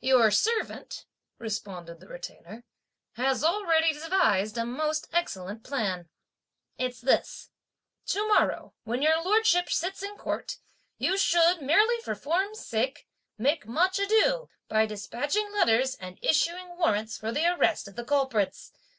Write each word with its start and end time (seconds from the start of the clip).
"Your 0.00 0.30
servant," 0.30 1.04
responded 1.36 2.00
the 2.00 2.08
Retainer, 2.08 2.64
"has 3.16 3.44
already 3.44 3.92
devised 3.92 4.56
a 4.56 4.64
most 4.64 5.08
excellent 5.12 5.62
plan. 5.62 6.08
It's 6.78 7.02
this: 7.02 7.50
To 8.06 8.26
morrow, 8.26 8.72
when 8.84 9.02
your 9.02 9.22
Lordship 9.22 9.68
sits 9.68 10.02
in 10.02 10.16
court, 10.16 10.56
you 10.96 11.18
should, 11.18 11.60
merely 11.60 12.00
for 12.00 12.14
form's 12.14 12.60
sake, 12.66 13.06
make 13.36 13.66
much 13.66 13.98
ado, 13.98 14.48
by 14.68 14.86
despatching 14.86 15.52
letters 15.52 15.94
and 15.96 16.18
issuing 16.22 16.78
warrants 16.78 17.18
for 17.18 17.30
the 17.30 17.44
arrest 17.46 17.86
of 17.86 17.94
the 17.94 18.04
culprits. 18.06 18.72